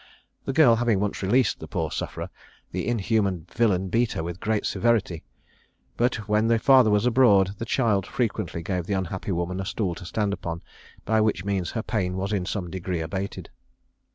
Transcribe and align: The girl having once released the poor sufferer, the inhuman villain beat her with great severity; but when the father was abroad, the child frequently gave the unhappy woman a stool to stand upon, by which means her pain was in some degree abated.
The 0.45 0.51
girl 0.53 0.77
having 0.77 0.99
once 0.99 1.21
released 1.21 1.59
the 1.59 1.67
poor 1.67 1.91
sufferer, 1.91 2.31
the 2.71 2.87
inhuman 2.87 3.45
villain 3.53 3.89
beat 3.89 4.13
her 4.13 4.23
with 4.23 4.39
great 4.39 4.65
severity; 4.65 5.21
but 5.95 6.27
when 6.27 6.47
the 6.47 6.57
father 6.57 6.89
was 6.89 7.05
abroad, 7.05 7.51
the 7.59 7.65
child 7.65 8.07
frequently 8.07 8.63
gave 8.63 8.87
the 8.87 8.95
unhappy 8.95 9.31
woman 9.31 9.59
a 9.59 9.65
stool 9.67 9.93
to 9.93 10.05
stand 10.07 10.33
upon, 10.33 10.63
by 11.05 11.21
which 11.21 11.45
means 11.45 11.69
her 11.73 11.83
pain 11.83 12.17
was 12.17 12.33
in 12.33 12.47
some 12.47 12.71
degree 12.71 12.99
abated. 13.01 13.51